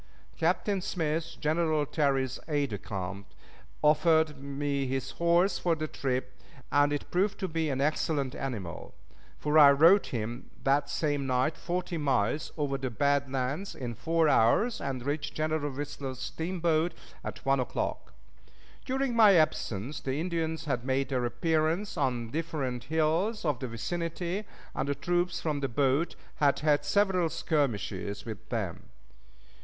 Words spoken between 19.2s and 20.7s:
absence the Indians